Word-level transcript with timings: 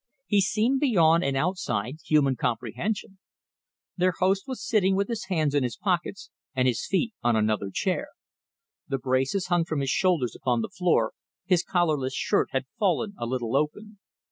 He 0.25 0.41
seemed 0.41 0.79
beyond 0.79 1.23
and 1.23 1.37
outside 1.37 1.97
human 2.03 2.35
comprehension. 2.35 3.19
Their 3.95 4.13
host 4.17 4.47
was 4.47 4.67
sitting 4.67 4.95
with 4.95 5.07
his 5.07 5.25
hands 5.25 5.53
in 5.53 5.61
his 5.61 5.77
pockets 5.77 6.31
and 6.55 6.67
his 6.67 6.87
feet 6.87 7.13
on 7.21 7.35
another 7.35 7.69
chair. 7.71 8.07
The 8.87 8.97
braces 8.97 9.45
hung 9.49 9.63
from 9.63 9.79
his 9.79 9.91
shoulders 9.91 10.35
upon 10.35 10.61
the 10.61 10.69
floor, 10.69 11.13
his 11.45 11.61
collarless 11.63 12.15
shirt 12.15 12.47
had 12.49 12.65
fallen 12.79 13.13
a 13.19 13.27
little 13.27 13.55
open. 13.55 13.99